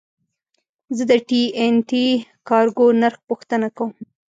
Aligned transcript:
زه 0.95 1.03
د 1.09 1.11
ټي 1.27 1.41
این 1.59 1.75
ټي 1.89 2.05
کارګو 2.49 2.85
نرخ 3.01 3.19
پوښتنه 3.29 3.67
کوم. 3.77 3.91